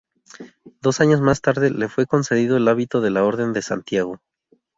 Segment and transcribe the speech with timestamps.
[0.81, 4.19] Dos años más tarde le fue concedido el hábito de la Orden de Santiago.